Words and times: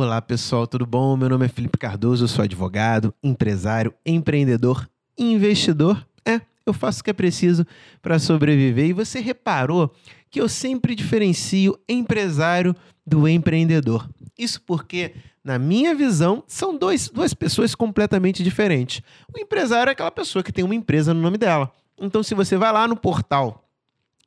Olá 0.00 0.22
pessoal, 0.22 0.64
tudo 0.64 0.86
bom? 0.86 1.16
Meu 1.16 1.28
nome 1.28 1.46
é 1.46 1.48
Felipe 1.48 1.76
Cardoso, 1.76 2.22
eu 2.22 2.28
sou 2.28 2.44
advogado, 2.44 3.12
empresário, 3.20 3.92
empreendedor, 4.06 4.88
investidor. 5.18 6.06
É, 6.24 6.40
eu 6.64 6.72
faço 6.72 7.00
o 7.00 7.04
que 7.04 7.10
é 7.10 7.12
preciso 7.12 7.66
para 8.00 8.16
sobreviver. 8.20 8.86
E 8.86 8.92
você 8.92 9.18
reparou 9.18 9.92
que 10.30 10.40
eu 10.40 10.48
sempre 10.48 10.94
diferencio 10.94 11.76
empresário 11.88 12.76
do 13.04 13.26
empreendedor. 13.26 14.08
Isso 14.38 14.62
porque, 14.62 15.14
na 15.42 15.58
minha 15.58 15.96
visão, 15.96 16.44
são 16.46 16.78
dois, 16.78 17.08
duas 17.08 17.34
pessoas 17.34 17.74
completamente 17.74 18.44
diferentes. 18.44 19.02
O 19.34 19.36
empresário 19.36 19.90
é 19.90 19.94
aquela 19.94 20.12
pessoa 20.12 20.44
que 20.44 20.52
tem 20.52 20.64
uma 20.64 20.76
empresa 20.76 21.12
no 21.12 21.20
nome 21.20 21.38
dela. 21.38 21.72
Então, 22.00 22.22
se 22.22 22.36
você 22.36 22.56
vai 22.56 22.72
lá 22.72 22.86
no 22.86 22.96
portal 22.96 23.67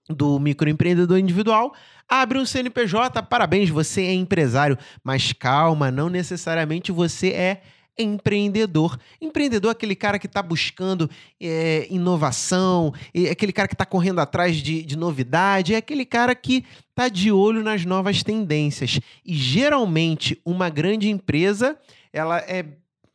do 0.09 0.39
microempreendedor 0.39 1.17
individual, 1.17 1.73
abre 2.07 2.37
um 2.37 2.45
CNPJ, 2.45 3.23
parabéns, 3.23 3.69
você 3.69 4.01
é 4.01 4.13
empresário, 4.13 4.77
mas 5.03 5.31
calma, 5.33 5.89
não 5.91 6.09
necessariamente 6.09 6.91
você 6.91 7.29
é 7.29 7.61
empreendedor. 7.97 8.97
Empreendedor 9.19 9.69
é 9.69 9.71
aquele 9.73 9.95
cara 9.95 10.17
que 10.17 10.25
está 10.25 10.41
buscando 10.41 11.09
é, 11.39 11.87
inovação, 11.89 12.93
é 13.13 13.29
aquele 13.29 13.51
cara 13.51 13.67
que 13.67 13.73
está 13.73 13.85
correndo 13.85 14.19
atrás 14.19 14.57
de, 14.57 14.83
de 14.83 14.97
novidade, 14.97 15.73
é 15.73 15.77
aquele 15.77 16.05
cara 16.05 16.33
que 16.33 16.65
está 16.89 17.07
de 17.07 17.31
olho 17.31 17.63
nas 17.63 17.85
novas 17.85 18.23
tendências. 18.23 18.99
E 19.25 19.35
geralmente 19.35 20.39
uma 20.45 20.69
grande 20.69 21.09
empresa 21.09 21.77
ela 22.13 22.39
é 22.39 22.65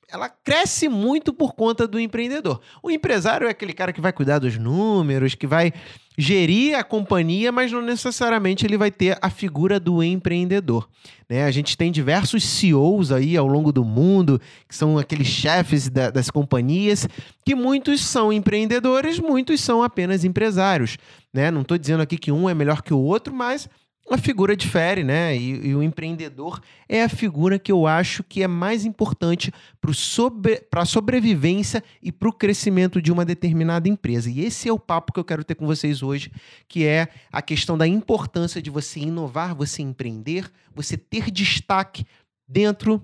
ela 0.08 0.28
cresce 0.28 0.88
muito 0.88 1.32
por 1.32 1.54
conta 1.54 1.84
do 1.86 1.98
empreendedor. 1.98 2.60
O 2.80 2.92
empresário 2.92 3.48
é 3.48 3.50
aquele 3.50 3.72
cara 3.72 3.92
que 3.92 4.00
vai 4.00 4.12
cuidar 4.12 4.38
dos 4.38 4.56
números, 4.56 5.34
que 5.34 5.48
vai 5.48 5.72
gerir 6.16 6.76
a 6.76 6.82
companhia, 6.82 7.52
mas 7.52 7.70
não 7.70 7.82
necessariamente 7.82 8.64
ele 8.64 8.78
vai 8.78 8.90
ter 8.90 9.18
a 9.20 9.28
figura 9.28 9.78
do 9.78 10.02
empreendedor. 10.02 10.88
Né? 11.28 11.44
A 11.44 11.50
gente 11.50 11.76
tem 11.76 11.92
diversos 11.92 12.44
CEOs 12.44 13.12
aí 13.12 13.36
ao 13.36 13.46
longo 13.46 13.70
do 13.70 13.84
mundo, 13.84 14.40
que 14.68 14.74
são 14.74 14.96
aqueles 14.98 15.26
chefes 15.26 15.88
da, 15.88 16.10
das 16.10 16.30
companhias, 16.30 17.06
que 17.44 17.54
muitos 17.54 18.00
são 18.00 18.32
empreendedores, 18.32 19.18
muitos 19.18 19.60
são 19.60 19.82
apenas 19.82 20.24
empresários. 20.24 20.96
Né? 21.32 21.50
Não 21.50 21.62
estou 21.62 21.76
dizendo 21.76 22.02
aqui 22.02 22.16
que 22.16 22.32
um 22.32 22.48
é 22.48 22.54
melhor 22.54 22.82
que 22.82 22.94
o 22.94 22.98
outro, 22.98 23.34
mas 23.34 23.68
a 24.08 24.18
figura 24.18 24.56
difere, 24.56 25.02
né? 25.02 25.36
E, 25.36 25.68
e, 25.68 25.74
o 25.74 25.82
empreendedor 25.82 26.60
é 26.88 27.02
a 27.02 27.08
figura 27.08 27.58
que 27.58 27.72
eu 27.72 27.86
acho 27.86 28.22
que 28.22 28.42
é 28.42 28.46
mais 28.46 28.84
importante 28.84 29.52
para 29.80 29.92
sobre, 29.92 30.62
a 30.70 30.84
sobrevivência 30.84 31.82
e 32.00 32.12
para 32.12 32.28
o 32.28 32.32
crescimento 32.32 33.02
de 33.02 33.10
uma 33.10 33.24
determinada 33.24 33.88
empresa. 33.88 34.30
E 34.30 34.40
esse 34.40 34.68
é 34.68 34.72
o 34.72 34.78
papo 34.78 35.12
que 35.12 35.18
eu 35.18 35.24
quero 35.24 35.42
ter 35.42 35.56
com 35.56 35.66
vocês 35.66 36.02
hoje, 36.02 36.30
que 36.68 36.86
é 36.86 37.08
a 37.32 37.42
questão 37.42 37.76
da 37.76 37.86
importância 37.86 38.62
de 38.62 38.70
você 38.70 39.00
inovar, 39.00 39.54
você 39.54 39.82
empreender, 39.82 40.50
você 40.74 40.96
ter 40.96 41.30
destaque 41.30 42.06
dentro 42.46 43.02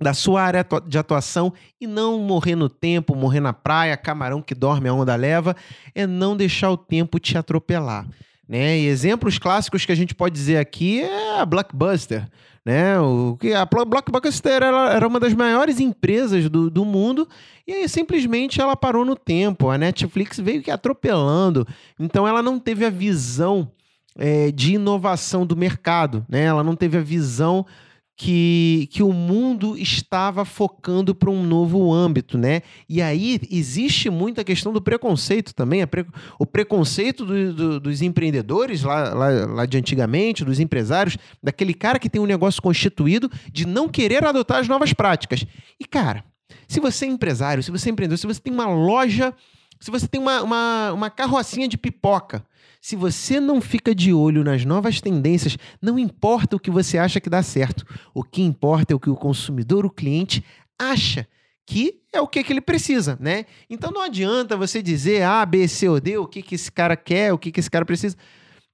da 0.00 0.12
sua 0.12 0.42
área 0.42 0.66
de 0.86 0.98
atuação 0.98 1.52
e 1.80 1.86
não 1.86 2.18
morrer 2.18 2.54
no 2.54 2.68
tempo, 2.68 3.14
morrer 3.14 3.40
na 3.40 3.52
praia, 3.52 3.96
camarão 3.96 4.42
que 4.42 4.54
dorme 4.54 4.88
a 4.88 4.94
onda 4.94 5.16
leva, 5.16 5.56
é 5.94 6.06
não 6.06 6.36
deixar 6.36 6.70
o 6.70 6.76
tempo 6.76 7.18
te 7.18 7.36
atropelar. 7.36 8.06
Né? 8.48 8.78
E 8.78 8.86
exemplos 8.86 9.38
clássicos 9.38 9.84
que 9.84 9.92
a 9.92 9.96
gente 9.96 10.14
pode 10.14 10.34
dizer 10.34 10.58
aqui 10.58 11.00
é 11.00 11.40
a 11.40 11.44
Blockbuster. 11.44 12.28
Né? 12.64 12.98
O, 12.98 13.38
a 13.56 13.84
Blockbuster 13.84 14.62
era, 14.62 14.92
era 14.92 15.06
uma 15.06 15.20
das 15.20 15.34
maiores 15.34 15.78
empresas 15.78 16.48
do, 16.48 16.68
do 16.68 16.84
mundo 16.84 17.28
e 17.66 17.72
aí 17.72 17.88
simplesmente 17.88 18.60
ela 18.60 18.76
parou 18.76 19.04
no 19.04 19.16
tempo. 19.16 19.70
A 19.70 19.78
Netflix 19.78 20.38
veio 20.38 20.62
que 20.62 20.70
atropelando. 20.70 21.66
Então 21.98 22.26
ela 22.26 22.42
não 22.42 22.58
teve 22.58 22.84
a 22.84 22.90
visão 22.90 23.70
é, 24.16 24.50
de 24.50 24.74
inovação 24.74 25.46
do 25.46 25.56
mercado. 25.56 26.24
Né? 26.28 26.44
Ela 26.44 26.62
não 26.62 26.74
teve 26.74 26.96
a 26.96 27.02
visão 27.02 27.66
que, 28.16 28.88
que 28.90 29.02
o 29.02 29.12
mundo 29.12 29.76
estava 29.76 30.46
focando 30.46 31.14
para 31.14 31.30
um 31.30 31.44
novo 31.44 31.92
âmbito, 31.92 32.38
né? 32.38 32.62
E 32.88 33.02
aí 33.02 33.38
existe 33.50 34.08
muita 34.08 34.42
questão 34.42 34.72
do 34.72 34.80
preconceito 34.80 35.54
também, 35.54 35.86
pre, 35.86 36.06
o 36.38 36.46
preconceito 36.46 37.26
do, 37.26 37.52
do, 37.52 37.80
dos 37.80 38.00
empreendedores 38.00 38.82
lá, 38.82 39.12
lá, 39.12 39.28
lá 39.46 39.66
de 39.66 39.76
antigamente, 39.76 40.46
dos 40.46 40.58
empresários, 40.58 41.18
daquele 41.42 41.74
cara 41.74 41.98
que 41.98 42.08
tem 42.08 42.20
um 42.20 42.26
negócio 42.26 42.62
constituído 42.62 43.30
de 43.52 43.66
não 43.66 43.86
querer 43.86 44.24
adotar 44.24 44.60
as 44.60 44.68
novas 44.68 44.94
práticas. 44.94 45.44
E, 45.78 45.84
cara, 45.84 46.24
se 46.66 46.80
você 46.80 47.04
é 47.04 47.08
empresário, 47.08 47.62
se 47.62 47.70
você 47.70 47.90
é 47.90 47.92
empreendedor, 47.92 48.18
se 48.18 48.26
você 48.26 48.40
tem 48.40 48.52
uma 48.52 48.66
loja, 48.66 49.34
se 49.80 49.90
você 49.90 50.06
tem 50.06 50.20
uma, 50.20 50.42
uma, 50.42 50.92
uma 50.92 51.10
carrocinha 51.10 51.68
de 51.68 51.76
pipoca, 51.76 52.44
se 52.80 52.94
você 52.94 53.40
não 53.40 53.60
fica 53.60 53.94
de 53.94 54.12
olho 54.12 54.44
nas 54.44 54.64
novas 54.64 55.00
tendências, 55.00 55.56
não 55.82 55.98
importa 55.98 56.56
o 56.56 56.60
que 56.60 56.70
você 56.70 56.98
acha 56.98 57.20
que 57.20 57.28
dá 57.28 57.42
certo. 57.42 57.84
O 58.14 58.22
que 58.22 58.42
importa 58.42 58.92
é 58.92 58.96
o 58.96 59.00
que 59.00 59.10
o 59.10 59.16
consumidor, 59.16 59.84
o 59.84 59.90
cliente, 59.90 60.44
acha 60.78 61.26
que 61.66 62.00
é 62.12 62.20
o 62.20 62.28
que, 62.28 62.44
que 62.44 62.52
ele 62.52 62.60
precisa, 62.60 63.18
né? 63.20 63.44
Então 63.68 63.90
não 63.90 64.00
adianta 64.00 64.56
você 64.56 64.80
dizer 64.80 65.22
A, 65.22 65.44
B, 65.44 65.66
C 65.66 65.88
ou 65.88 66.00
D, 66.00 66.16
o 66.16 66.26
que, 66.26 66.40
que 66.42 66.54
esse 66.54 66.70
cara 66.70 66.96
quer, 66.96 67.32
o 67.32 67.38
que, 67.38 67.50
que 67.50 67.58
esse 67.58 67.70
cara 67.70 67.84
precisa. 67.84 68.16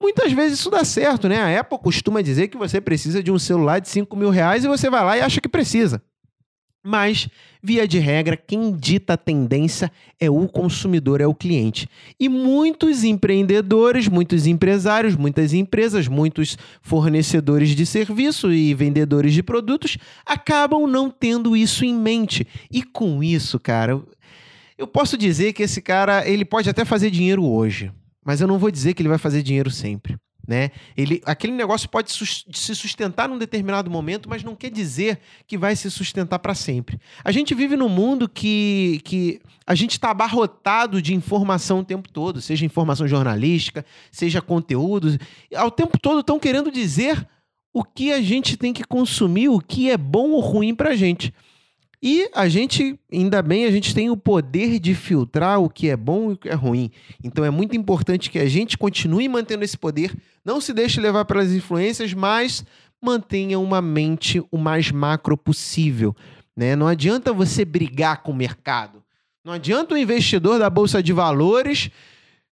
Muitas 0.01 0.33
vezes 0.33 0.59
isso 0.59 0.69
dá 0.69 0.85
certo, 0.85 1.29
né? 1.29 1.39
A 1.39 1.61
Apple 1.61 1.79
costuma 1.79 2.21
dizer 2.21 2.49
que 2.49 2.57
você 2.59 2.81
precisa 2.81 3.23
de 3.23 3.33
um 3.33 3.39
celular 3.39 3.79
de 3.79 3.89
5 3.89 4.15
mil 4.15 4.31
reais 4.31 4.65
e 4.65 4.69
você 4.69 4.91
vai 4.91 5.03
lá 5.05 5.17
e 5.17 5.23
acha 5.23 5.41
que 5.41 5.49
precisa. 5.49 6.03
Mas, 6.85 7.29
via 7.63 7.87
de 7.87 8.01
regra, 8.01 8.37
quem 8.37 8.73
dita 8.73 9.13
a 9.13 9.17
tendência 9.17 9.91
é 10.19 10.29
o 10.29 10.49
consumidor, 10.49 11.21
é 11.21 11.27
o 11.27 11.35
cliente. 11.35 11.89
E 12.19 12.29
muitos 12.29 13.05
empreendedores, 13.05 14.09
muitos 14.09 14.49
empresários, 14.49 15.15
muitas 15.15 15.53
empresas, 15.53 16.09
muitos 16.09 16.59
fornecedores 16.81 17.71
de 17.71 17.87
serviço 17.87 18.53
e 18.53 18.75
vendedores 18.75 19.33
de 19.33 19.45
produtos 19.45 19.97
acabam 20.27 20.89
não 20.89 21.09
tendo 21.09 21.57
isso 21.57 21.85
em 21.85 21.95
mente. 21.95 22.45
E 22.69 22.83
com 22.83 23.23
isso, 23.23 23.61
cara, 23.61 24.03
eu 24.77 24.87
posso 24.89 25.17
dizer 25.17 25.53
que 25.53 25.63
esse 25.63 25.81
cara, 25.81 26.29
ele 26.29 26.45
pode 26.45 26.69
até 26.69 26.85
fazer 26.85 27.11
dinheiro 27.11 27.45
hoje, 27.45 27.93
mas 28.25 28.41
eu 28.41 28.49
não 28.49 28.59
vou 28.59 28.73
dizer 28.73 28.95
que 28.95 29.03
ele 29.03 29.09
vai 29.09 29.19
fazer 29.19 29.41
dinheiro 29.43 29.71
sempre. 29.71 30.17
Né? 30.47 30.71
Ele, 30.97 31.23
aquele 31.25 31.53
negócio 31.53 31.89
pode 31.89 32.11
se 32.11 32.75
sustentar 32.75 33.29
num 33.29 33.39
determinado 33.39 33.89
momento, 33.89 34.29
mas 34.29 34.43
não 34.43 34.57
quer 34.57 34.71
dizer 34.71 35.21
que 35.47 35.57
vai 35.57 35.77
se 35.77 35.91
sustentar 35.91 36.41
para 36.41 36.55
sempre. 36.55 36.99
A 37.23 37.31
gente 37.31 37.55
vive 37.55 37.77
num 37.77 37.89
mundo 37.89 38.29
que, 38.29 39.01
que 39.05 39.41
a 39.67 39.75
gente 39.75 39.93
está 39.93 40.11
abarrotado 40.11 41.01
de 41.01 41.15
informação 41.15 41.81
o 41.81 41.85
tempo 41.85 42.09
todo, 42.11 42.41
seja 42.41 42.67
informação 42.67 43.07
jornalística, 43.07 43.87
seja 44.11 44.43
conteúdos. 44.43 45.17
Ao 45.55 45.71
tempo 45.71 45.99
todo 45.99 46.21
estão 46.21 46.41
querendo 46.41 46.73
dizer 46.73 47.27
o 47.73 47.85
que 47.85 48.13
a 48.13 48.21
gente 48.21 48.57
tem 48.57 48.73
que 48.73 48.85
consumir, 48.85 49.49
o 49.49 49.61
que 49.61 49.91
é 49.91 49.97
bom 49.97 50.31
ou 50.31 50.41
ruim 50.41 50.75
para 50.75 50.91
a 50.91 50.97
gente. 50.97 51.33
E 52.03 52.29
a 52.35 52.49
gente, 52.49 52.99
ainda 53.13 53.41
bem, 53.41 53.65
a 53.65 53.71
gente 53.71 53.95
tem 53.95 54.11
o 54.11 54.17
poder 54.17 54.81
de 54.81 54.93
filtrar 54.93 55.61
o 55.61 55.71
que 55.71 55.89
é 55.89 55.97
bom 55.97 56.31
e 56.31 56.35
o 56.35 56.37
que 56.37 56.49
é 56.49 56.55
ruim. 56.55 56.91
Então 57.23 57.45
é 57.45 57.51
muito 57.51 57.77
importante 57.77 58.29
que 58.29 58.41
a 58.41 58.47
gente 58.49 58.77
continue 58.77 59.29
mantendo 59.29 59.63
esse 59.63 59.79
poder, 59.79 60.13
não 60.45 60.61
se 60.61 60.73
deixe 60.73 61.01
levar 61.01 61.25
pelas 61.25 61.53
influências, 61.53 62.13
mas 62.13 62.65
mantenha 63.01 63.59
uma 63.59 63.81
mente 63.81 64.43
o 64.51 64.59
mais 64.59 64.91
macro 64.91 65.37
possível. 65.37 66.15
Né? 66.57 66.75
Não 66.75 66.89
adianta 66.89 67.33
você 67.33 67.65
brigar 67.65 68.23
com 68.23 68.33
o 68.33 68.37
mercado. 68.37 69.01
Não 69.45 69.53
adianta 69.53 69.95
o 69.95 69.99
investidor 69.99 70.59
da 70.59 70.69
Bolsa 70.69 71.01
de 71.01 71.13
Valores 71.13 71.89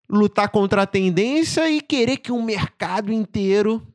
lutar 0.09 0.49
contra 0.49 0.81
a 0.81 0.87
tendência 0.87 1.69
e 1.69 1.81
querer 1.81 2.17
que 2.17 2.31
o 2.31 2.41
mercado 2.41 3.11
inteiro 3.11 3.85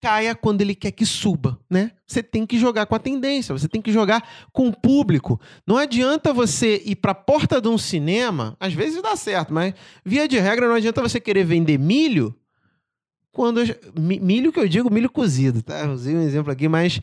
caia 0.00 0.34
quando 0.34 0.60
ele 0.60 0.74
quer 0.74 0.90
que 0.90 1.04
suba, 1.04 1.58
né? 1.70 1.92
Você 2.06 2.22
tem 2.22 2.46
que 2.46 2.58
jogar 2.58 2.86
com 2.86 2.94
a 2.94 2.98
tendência, 2.98 3.56
você 3.56 3.68
tem 3.68 3.80
que 3.82 3.92
jogar 3.92 4.22
com 4.52 4.68
o 4.68 4.76
público. 4.76 5.40
Não 5.66 5.76
adianta 5.76 6.32
você 6.32 6.82
ir 6.84 6.96
para 6.96 7.12
a 7.12 7.14
porta 7.14 7.60
de 7.60 7.68
um 7.68 7.78
cinema, 7.78 8.56
às 8.60 8.72
vezes 8.72 9.02
dá 9.02 9.16
certo, 9.16 9.52
mas 9.52 9.74
via 10.04 10.28
de 10.28 10.38
regra 10.38 10.68
não 10.68 10.74
adianta 10.74 11.02
você 11.02 11.18
querer 11.18 11.44
vender 11.44 11.78
milho 11.78 12.34
quando 13.32 13.60
milho 13.98 14.50
que 14.50 14.58
eu 14.58 14.68
digo 14.68 14.92
milho 14.92 15.10
cozido, 15.10 15.62
tá? 15.62 15.90
Usei 15.90 16.16
um 16.16 16.22
exemplo 16.22 16.50
aqui, 16.50 16.68
mas 16.68 17.00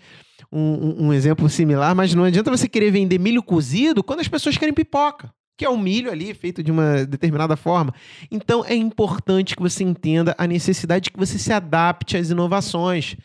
um, 0.52 1.08
um 1.08 1.14
exemplo 1.14 1.48
similar, 1.50 1.94
mas 1.94 2.14
não 2.16 2.24
adianta 2.24 2.50
você 2.50 2.68
querer 2.68 2.92
vender 2.92 3.20
milho 3.20 3.44
cozido 3.44 4.04
quando 4.04 4.22
as 4.22 4.28
pessoas 4.28 4.58
querem 4.58 4.74
pipoca 4.74 5.34
que 5.58 5.66
é 5.66 5.70
o 5.70 5.78
milho 5.78 6.12
ali 6.12 6.34
feito 6.34 6.64
de 6.64 6.72
uma 6.72 7.06
determinada 7.06 7.56
forma. 7.56 7.94
Então 8.32 8.64
é 8.66 8.76
importante 8.76 9.56
que 9.56 9.62
você 9.62 9.84
entenda 9.84 10.36
a 10.38 10.48
necessidade 10.48 11.06
de 11.06 11.12
que 11.12 11.20
você 11.20 11.38
se 11.38 11.54
adapte 11.54 12.18
às 12.18 12.30
inovações. 12.30 13.16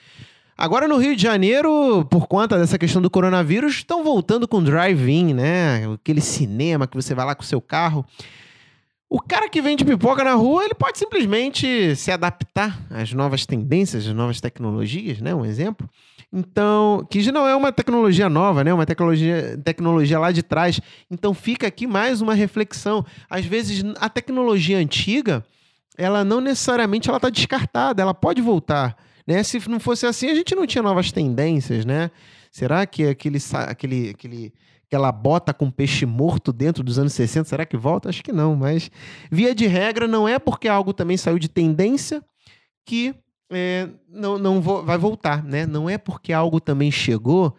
Agora 0.56 0.88
no 0.88 0.98
Rio 0.98 1.14
de 1.14 1.22
Janeiro, 1.22 2.04
por 2.10 2.26
conta 2.26 2.58
dessa 2.58 2.76
questão 2.76 3.00
do 3.00 3.08
coronavírus, 3.08 3.74
estão 3.74 4.02
voltando 4.02 4.48
com 4.48 4.62
drive-in, 4.62 5.32
né? 5.32 5.86
Aquele 5.94 6.20
cinema 6.20 6.86
que 6.86 6.96
você 6.96 7.14
vai 7.14 7.24
lá 7.24 7.34
com 7.34 7.42
o 7.42 7.46
seu 7.46 7.60
carro. 7.60 8.04
O 9.10 9.20
cara 9.20 9.48
que 9.48 9.62
vende 9.62 9.86
pipoca 9.86 10.22
na 10.22 10.34
rua, 10.34 10.64
ele 10.64 10.74
pode 10.74 10.98
simplesmente 10.98 11.96
se 11.96 12.10
adaptar 12.10 12.78
às 12.90 13.10
novas 13.14 13.46
tendências, 13.46 14.06
às 14.06 14.12
novas 14.12 14.38
tecnologias, 14.38 15.18
né? 15.20 15.34
Um 15.34 15.46
exemplo. 15.46 15.88
Então, 16.30 17.06
que 17.10 17.22
já 17.22 17.32
não 17.32 17.48
é 17.48 17.56
uma 17.56 17.72
tecnologia 17.72 18.28
nova, 18.28 18.62
né? 18.62 18.72
Uma 18.72 18.84
tecnologia, 18.84 19.58
tecnologia 19.64 20.18
lá 20.18 20.30
de 20.30 20.42
trás. 20.42 20.78
Então, 21.10 21.32
fica 21.32 21.66
aqui 21.66 21.86
mais 21.86 22.20
uma 22.20 22.34
reflexão. 22.34 23.04
Às 23.30 23.46
vezes, 23.46 23.82
a 23.98 24.10
tecnologia 24.10 24.76
antiga, 24.76 25.42
ela 25.96 26.22
não 26.22 26.42
necessariamente 26.42 27.08
ela 27.08 27.16
está 27.16 27.30
descartada, 27.30 28.02
ela 28.02 28.12
pode 28.12 28.42
voltar. 28.42 28.94
Né? 29.26 29.42
Se 29.42 29.58
não 29.70 29.80
fosse 29.80 30.04
assim, 30.04 30.28
a 30.28 30.34
gente 30.34 30.54
não 30.54 30.66
tinha 30.66 30.82
novas 30.82 31.10
tendências, 31.10 31.86
né? 31.86 32.10
Será 32.58 32.84
que 32.86 33.04
aquele, 33.04 33.38
aquele, 33.68 34.10
aquele, 34.10 34.52
aquela 34.88 35.12
bota 35.12 35.54
com 35.54 35.70
peixe 35.70 36.04
morto 36.04 36.52
dentro 36.52 36.82
dos 36.82 36.98
anos 36.98 37.12
60, 37.12 37.48
será 37.48 37.64
que 37.64 37.76
volta? 37.76 38.08
Acho 38.08 38.20
que 38.20 38.32
não, 38.32 38.56
mas 38.56 38.90
via 39.30 39.54
de 39.54 39.68
regra, 39.68 40.08
não 40.08 40.26
é 40.26 40.40
porque 40.40 40.66
algo 40.66 40.92
também 40.92 41.16
saiu 41.16 41.38
de 41.38 41.48
tendência 41.48 42.20
que 42.84 43.14
é, 43.48 43.88
não, 44.08 44.40
não 44.40 44.60
vo 44.60 44.82
vai 44.82 44.98
voltar, 44.98 45.44
né? 45.44 45.66
Não 45.66 45.88
é 45.88 45.96
porque 45.96 46.32
algo 46.32 46.58
também 46.58 46.90
chegou 46.90 47.54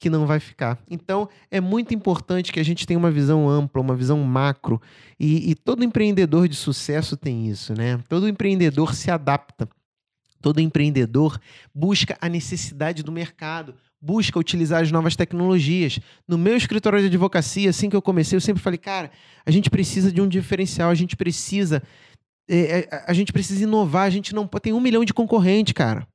que 0.00 0.10
não 0.10 0.26
vai 0.26 0.40
ficar. 0.40 0.80
Então, 0.90 1.28
é 1.48 1.60
muito 1.60 1.94
importante 1.94 2.52
que 2.52 2.58
a 2.58 2.64
gente 2.64 2.88
tenha 2.88 2.98
uma 2.98 3.10
visão 3.12 3.48
ampla, 3.48 3.80
uma 3.80 3.94
visão 3.94 4.18
macro, 4.24 4.82
e, 5.16 5.48
e 5.48 5.54
todo 5.54 5.84
empreendedor 5.84 6.48
de 6.48 6.56
sucesso 6.56 7.16
tem 7.16 7.46
isso, 7.46 7.72
né? 7.72 8.00
Todo 8.08 8.28
empreendedor 8.28 8.96
se 8.96 9.12
adapta. 9.12 9.68
Todo 10.40 10.60
empreendedor 10.60 11.38
busca 11.74 12.16
a 12.20 12.28
necessidade 12.28 13.02
do 13.02 13.12
mercado, 13.12 13.74
busca 14.00 14.38
utilizar 14.38 14.82
as 14.82 14.90
novas 14.90 15.14
tecnologias. 15.14 16.00
No 16.26 16.38
meu 16.38 16.56
escritório 16.56 17.00
de 17.00 17.06
advocacia, 17.06 17.68
assim 17.68 17.90
que 17.90 17.96
eu 17.96 18.02
comecei, 18.02 18.36
eu 18.36 18.40
sempre 18.40 18.62
falei, 18.62 18.78
cara, 18.78 19.10
a 19.44 19.50
gente 19.50 19.68
precisa 19.68 20.10
de 20.10 20.20
um 20.20 20.28
diferencial, 20.28 20.90
a 20.90 20.94
gente 20.94 21.16
precisa. 21.16 21.82
É, 22.48 22.80
é 22.80 23.04
a 23.06 23.12
gente 23.12 23.32
precisa 23.32 23.62
inovar, 23.62 24.06
a 24.06 24.10
gente 24.10 24.34
não 24.34 24.46
tem 24.46 24.72
um 24.72 24.80
milhão 24.80 25.04
de 25.04 25.12
concorrentes, 25.12 25.72
cara. 25.72 26.06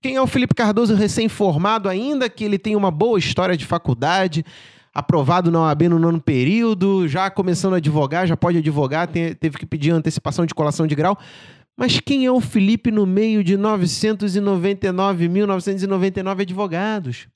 Quem 0.00 0.16
é 0.16 0.22
o 0.22 0.26
Felipe 0.26 0.54
Cardoso 0.54 0.94
recém-formado, 0.94 1.88
ainda 1.88 2.28
que 2.28 2.44
ele 2.44 2.58
tenha 2.58 2.76
uma 2.76 2.90
boa 2.90 3.18
história 3.18 3.56
de 3.56 3.64
faculdade, 3.64 4.44
aprovado 4.92 5.50
na 5.50 5.60
OAB 5.60 5.82
no 5.82 5.98
nono 5.98 6.20
período, 6.20 7.06
já 7.08 7.30
começando 7.30 7.74
a 7.74 7.76
advogar, 7.76 8.26
já 8.26 8.36
pode 8.36 8.58
advogar, 8.58 9.06
teve 9.06 9.56
que 9.58 9.64
pedir 9.64 9.90
antecipação 9.92 10.44
de 10.44 10.54
colação 10.54 10.86
de 10.86 10.94
grau. 10.94 11.16
Mas 11.76 12.00
quem 12.00 12.26
é 12.26 12.30
o 12.30 12.40
Felipe 12.40 12.90
no 12.90 13.06
meio 13.06 13.42
de 13.42 13.56
999, 13.56 15.28
1999 15.28 16.42
advogados? 16.42 17.28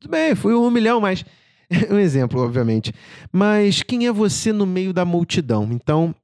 Tudo 0.00 0.10
bem, 0.10 0.34
fui 0.34 0.54
um 0.54 0.70
milhão, 0.70 1.00
mas. 1.00 1.24
um 1.90 1.98
exemplo, 1.98 2.40
obviamente. 2.40 2.92
Mas 3.32 3.82
quem 3.82 4.06
é 4.06 4.12
você 4.12 4.52
no 4.52 4.66
meio 4.66 4.92
da 4.92 5.04
multidão? 5.04 5.68
Então, 5.70 6.14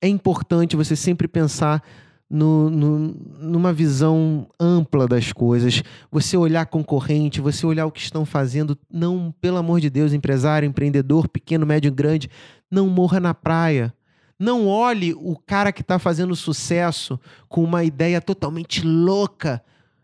é 0.00 0.08
importante 0.08 0.76
você 0.76 0.96
sempre 0.96 1.28
pensar 1.28 1.82
no, 2.30 2.68
no, 2.68 2.98
numa 3.40 3.72
visão 3.72 4.46
ampla 4.60 5.08
das 5.08 5.32
coisas, 5.32 5.82
você 6.10 6.36
olhar 6.36 6.66
concorrente, 6.66 7.40
você 7.40 7.66
olhar 7.66 7.86
o 7.86 7.92
que 7.92 8.00
estão 8.00 8.24
fazendo, 8.24 8.78
não, 8.92 9.34
pelo 9.40 9.56
amor 9.56 9.80
de 9.80 9.88
Deus, 9.88 10.12
empresário, 10.12 10.66
empreendedor, 10.66 11.28
pequeno, 11.28 11.64
médio, 11.64 11.90
grande, 11.90 12.28
não 12.70 12.86
morra 12.88 13.18
na 13.18 13.32
praia. 13.32 13.94
Não 14.38 14.68
olhe 14.68 15.12
o 15.14 15.36
cara 15.36 15.72
que 15.72 15.80
está 15.82 15.98
fazendo 15.98 16.36
sucesso 16.36 17.18
com 17.48 17.64
uma 17.64 17.82
ideia 17.82 18.20
totalmente 18.20 18.86
louca. 18.86 19.60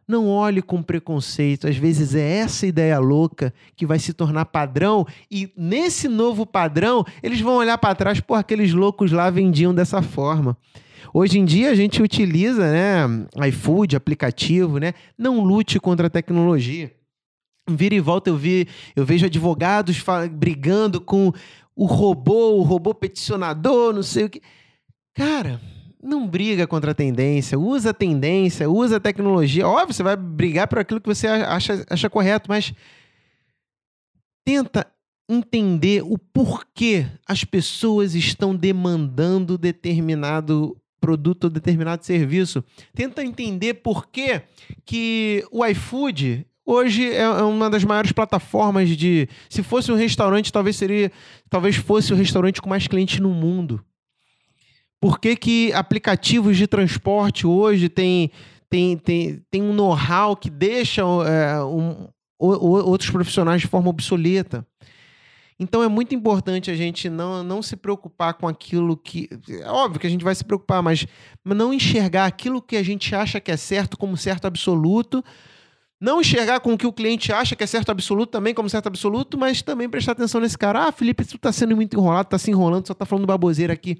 Não 0.08 0.28
olhe 0.28 0.60
com 0.60 0.82
preconceito. 0.82 1.68
Às 1.68 1.76
vezes 1.76 2.14
é 2.14 2.38
essa 2.38 2.66
ideia 2.66 2.98
louca 2.98 3.54
que 3.76 3.86
vai 3.86 3.98
se 3.98 4.12
tornar 4.12 4.46
padrão, 4.46 5.06
e 5.30 5.50
nesse 5.56 6.08
novo 6.08 6.44
padrão, 6.44 7.04
eles 7.22 7.40
vão 7.40 7.54
olhar 7.54 7.78
para 7.78 7.94
trás, 7.94 8.20
por 8.20 8.34
aqueles 8.34 8.72
loucos 8.72 9.12
lá 9.12 9.30
vendiam 9.30 9.72
dessa 9.72 10.02
forma. 10.02 10.56
Hoje 11.12 11.38
em 11.38 11.44
dia 11.44 11.70
a 11.70 11.74
gente 11.76 12.02
utiliza, 12.02 12.72
né, 12.72 13.02
iFood, 13.48 13.94
aplicativo, 13.94 14.78
né? 14.78 14.94
Não 15.16 15.44
lute 15.44 15.78
contra 15.78 16.08
a 16.08 16.10
tecnologia. 16.10 16.92
Vira 17.68 17.94
e 17.94 18.00
volta 18.00 18.28
eu 18.28 18.36
vi, 18.36 18.68
eu 18.94 19.06
vejo 19.06 19.24
advogados 19.24 20.02
brigando 20.32 21.00
com 21.00 21.32
o 21.74 21.86
robô, 21.86 22.56
o 22.56 22.62
robô 22.62 22.94
peticionador, 22.94 23.94
não 23.94 24.02
sei 24.02 24.24
o 24.24 24.30
que. 24.30 24.42
Cara, 25.14 25.60
não 26.02 26.28
briga 26.28 26.66
contra 26.66 26.90
a 26.90 26.94
tendência, 26.94 27.58
usa 27.58 27.90
a 27.90 27.94
tendência, 27.94 28.68
usa 28.68 28.96
a 28.96 29.00
tecnologia. 29.00 29.66
Óbvio, 29.66 29.94
você 29.94 30.02
vai 30.02 30.16
brigar 30.16 30.68
por 30.68 30.78
aquilo 30.78 31.00
que 31.00 31.08
você 31.08 31.26
acha, 31.26 31.84
acha 31.88 32.10
correto, 32.10 32.48
mas 32.48 32.74
tenta 34.44 34.86
entender 35.28 36.02
o 36.02 36.18
porquê 36.18 37.06
as 37.26 37.44
pessoas 37.44 38.14
estão 38.14 38.54
demandando 38.54 39.56
determinado 39.56 40.76
produto 41.00 41.44
ou 41.44 41.50
determinado 41.50 42.04
serviço. 42.04 42.62
Tenta 42.94 43.24
entender 43.24 43.74
por 43.74 44.06
que, 44.08 44.42
que 44.84 45.44
o 45.50 45.64
iFood 45.64 46.46
hoje 46.64 47.10
é, 47.10 47.22
é 47.22 47.42
uma 47.42 47.68
das 47.68 47.84
maiores 47.84 48.12
plataformas 48.12 48.88
de. 48.88 49.28
Se 49.48 49.62
fosse 49.62 49.90
um 49.90 49.96
restaurante, 49.96 50.52
talvez 50.52 50.76
seria. 50.76 51.10
Talvez 51.48 51.76
fosse 51.76 52.12
o 52.12 52.16
restaurante 52.16 52.60
com 52.60 52.68
mais 52.68 52.86
clientes 52.86 53.20
no 53.20 53.30
mundo. 53.30 53.84
Por 55.00 55.20
que, 55.20 55.36
que 55.36 55.72
aplicativos 55.72 56.56
de 56.56 56.66
transporte 56.66 57.46
hoje 57.46 57.88
têm 57.88 58.30
tem, 58.74 58.96
tem, 58.96 59.42
tem 59.50 59.62
um 59.62 59.72
know-how 59.72 60.36
que 60.36 60.50
deixa 60.50 61.02
é, 61.02 61.62
um, 61.62 62.08
outros 62.38 63.08
profissionais 63.08 63.60
de 63.60 63.68
forma 63.68 63.88
obsoleta? 63.88 64.66
Então 65.60 65.80
é 65.80 65.88
muito 65.88 66.12
importante 66.12 66.72
a 66.72 66.74
gente 66.74 67.08
não, 67.08 67.44
não 67.44 67.62
se 67.62 67.76
preocupar 67.76 68.34
com 68.34 68.48
aquilo 68.48 68.96
que. 68.96 69.28
É 69.48 69.68
óbvio 69.68 70.00
que 70.00 70.06
a 70.08 70.10
gente 70.10 70.24
vai 70.24 70.34
se 70.34 70.44
preocupar, 70.44 70.82
mas 70.82 71.06
não 71.44 71.72
enxergar 71.72 72.26
aquilo 72.26 72.60
que 72.60 72.76
a 72.76 72.82
gente 72.82 73.14
acha 73.14 73.40
que 73.40 73.52
é 73.52 73.56
certo 73.56 73.96
como 73.96 74.16
certo 74.16 74.46
absoluto. 74.46 75.24
Não 76.00 76.20
enxergar 76.20 76.60
com 76.60 76.74
o 76.74 76.78
que 76.78 76.86
o 76.86 76.92
cliente 76.92 77.32
acha 77.32 77.56
que 77.56 77.64
é 77.64 77.66
certo 77.66 77.90
absoluto 77.90 78.30
também 78.30 78.52
como 78.52 78.68
certo 78.68 78.88
absoluto, 78.88 79.38
mas 79.38 79.62
também 79.62 79.88
prestar 79.88 80.12
atenção 80.12 80.40
nesse 80.40 80.58
cara. 80.58 80.88
Ah, 80.88 80.92
Felipe, 80.92 81.24
tu 81.24 81.38
tá 81.38 81.52
sendo 81.52 81.74
muito 81.76 81.96
enrolado, 81.96 82.28
tá 82.28 82.38
se 82.38 82.50
enrolando, 82.50 82.86
só 82.86 82.94
tá 82.94 83.06
falando 83.06 83.26
baboseira 83.26 83.72
aqui. 83.72 83.98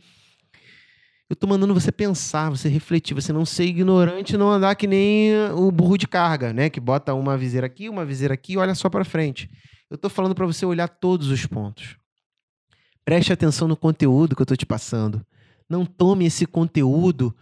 Eu 1.31 1.35
tô 1.35 1.47
mandando 1.47 1.73
você 1.73 1.91
pensar, 1.91 2.51
você 2.51 2.69
refletir, 2.69 3.15
você 3.15 3.33
não 3.33 3.47
ser 3.47 3.65
ignorante, 3.65 4.37
não 4.37 4.51
andar 4.51 4.75
que 4.75 4.87
nem 4.87 5.33
o 5.57 5.71
burro 5.71 5.97
de 5.97 6.07
carga, 6.07 6.53
né? 6.53 6.69
Que 6.69 6.79
bota 6.79 7.15
uma 7.15 7.37
viseira 7.37 7.67
aqui, 7.67 7.89
uma 7.89 8.05
viseira 8.05 8.35
aqui 8.35 8.53
e 8.53 8.57
olha 8.59 8.75
só 8.75 8.91
para 8.91 9.05
frente. 9.05 9.51
Eu 9.91 9.95
estou 9.95 10.11
falando 10.11 10.35
para 10.35 10.45
você 10.45 10.67
olhar 10.67 10.89
todos 10.89 11.29
os 11.29 11.47
pontos. 11.47 11.97
Preste 13.05 13.33
atenção 13.33 13.67
no 13.67 13.77
conteúdo 13.77 14.37
que 14.37 14.43
eu 14.43 14.45
estou 14.45 14.57
te 14.57 14.67
passando. 14.67 15.25
Não 15.69 15.87
tome 15.87 16.27
esse 16.27 16.45
conteúdo 16.47 17.35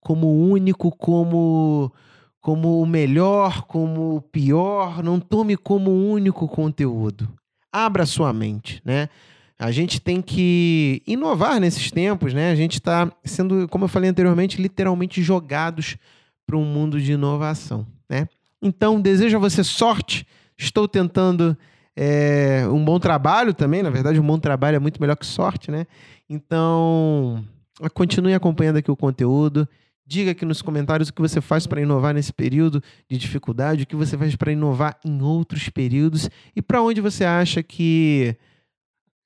como 0.00 0.32
único, 0.48 0.90
como 0.96 1.92
como 2.46 2.80
o 2.80 2.86
melhor, 2.86 3.62
como 3.62 4.14
o 4.14 4.20
pior. 4.20 5.02
Não 5.02 5.18
tome 5.18 5.56
como 5.56 5.90
único 5.90 6.46
conteúdo. 6.46 7.28
Abra 7.72 8.06
sua 8.06 8.32
mente, 8.32 8.80
né? 8.84 9.08
A 9.58 9.72
gente 9.72 10.00
tem 10.00 10.22
que 10.22 11.02
inovar 11.08 11.58
nesses 11.58 11.90
tempos, 11.90 12.32
né? 12.32 12.52
A 12.52 12.54
gente 12.54 12.74
está 12.74 13.10
sendo, 13.24 13.66
como 13.66 13.86
eu 13.86 13.88
falei 13.88 14.08
anteriormente, 14.08 14.62
literalmente 14.62 15.20
jogados 15.24 15.96
para 16.46 16.56
um 16.56 16.64
mundo 16.64 17.00
de 17.00 17.14
inovação, 17.14 17.84
né? 18.08 18.28
Então, 18.62 19.00
desejo 19.00 19.38
a 19.38 19.40
você 19.40 19.64
sorte. 19.64 20.24
Estou 20.56 20.86
tentando 20.86 21.58
é, 21.96 22.64
um 22.70 22.84
bom 22.84 23.00
trabalho 23.00 23.52
também, 23.54 23.82
na 23.82 23.90
verdade, 23.90 24.20
um 24.20 24.26
bom 24.26 24.38
trabalho 24.38 24.76
é 24.76 24.78
muito 24.78 25.00
melhor 25.00 25.16
que 25.16 25.26
sorte, 25.26 25.68
né? 25.72 25.84
Então, 26.30 27.44
continue 27.92 28.34
acompanhando 28.34 28.76
aqui 28.76 28.90
o 28.90 28.96
conteúdo. 28.96 29.68
Diga 30.08 30.30
aqui 30.30 30.44
nos 30.44 30.62
comentários 30.62 31.08
o 31.08 31.12
que 31.12 31.20
você 31.20 31.40
faz 31.40 31.66
para 31.66 31.80
inovar 31.80 32.14
nesse 32.14 32.32
período 32.32 32.80
de 33.10 33.18
dificuldade, 33.18 33.82
o 33.82 33.86
que 33.86 33.96
você 33.96 34.16
faz 34.16 34.36
para 34.36 34.52
inovar 34.52 34.96
em 35.04 35.20
outros 35.20 35.68
períodos 35.68 36.30
e 36.54 36.62
para 36.62 36.80
onde 36.80 37.00
você 37.00 37.24
acha 37.24 37.60
que 37.60 38.36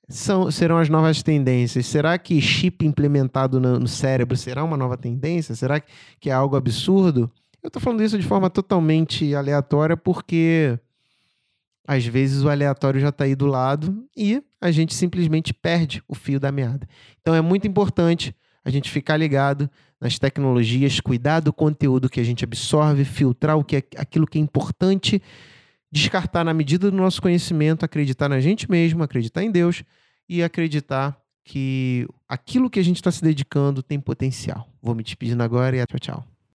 são, 0.08 0.50
serão 0.50 0.78
as 0.78 0.88
novas 0.88 1.22
tendências. 1.22 1.84
Será 1.84 2.16
que 2.16 2.40
chip 2.40 2.86
implementado 2.86 3.60
no, 3.60 3.78
no 3.78 3.86
cérebro 3.86 4.34
será 4.38 4.64
uma 4.64 4.76
nova 4.76 4.96
tendência? 4.96 5.54
Será 5.54 5.80
que 6.18 6.30
é 6.30 6.32
algo 6.32 6.56
absurdo? 6.56 7.30
Eu 7.62 7.68
estou 7.68 7.80
falando 7.80 8.02
isso 8.02 8.18
de 8.18 8.26
forma 8.26 8.48
totalmente 8.48 9.34
aleatória 9.34 9.98
porque 9.98 10.78
às 11.86 12.06
vezes 12.06 12.42
o 12.42 12.48
aleatório 12.48 12.98
já 12.98 13.10
está 13.10 13.24
aí 13.24 13.34
do 13.34 13.44
lado 13.44 14.02
e 14.16 14.42
a 14.58 14.70
gente 14.70 14.94
simplesmente 14.94 15.52
perde 15.52 16.02
o 16.08 16.14
fio 16.14 16.40
da 16.40 16.50
meada. 16.50 16.88
Então 17.20 17.34
é 17.34 17.42
muito 17.42 17.68
importante 17.68 18.34
a 18.70 18.72
gente 18.72 18.90
ficar 18.90 19.16
ligado 19.16 19.68
nas 20.00 20.18
tecnologias, 20.18 21.00
cuidar 21.00 21.40
do 21.40 21.52
conteúdo 21.52 22.08
que 22.08 22.20
a 22.20 22.24
gente 22.24 22.44
absorve, 22.44 23.04
filtrar 23.04 23.58
o 23.58 23.64
que 23.64 23.76
é, 23.76 23.82
aquilo 23.96 24.26
que 24.26 24.38
é 24.38 24.40
importante, 24.40 25.20
descartar 25.92 26.44
na 26.44 26.54
medida 26.54 26.90
do 26.90 26.96
nosso 26.96 27.20
conhecimento, 27.20 27.84
acreditar 27.84 28.28
na 28.28 28.40
gente 28.40 28.70
mesmo, 28.70 29.02
acreditar 29.02 29.42
em 29.42 29.50
Deus 29.50 29.84
e 30.28 30.42
acreditar 30.42 31.20
que 31.44 32.06
aquilo 32.28 32.70
que 32.70 32.78
a 32.78 32.84
gente 32.84 32.96
está 32.96 33.10
se 33.10 33.22
dedicando 33.22 33.82
tem 33.82 33.98
potencial. 33.98 34.68
Vou 34.80 34.94
me 34.94 35.02
despedindo 35.02 35.42
agora 35.42 35.76
e 35.76 35.86
tchau, 35.86 35.98
tchau. 35.98 36.29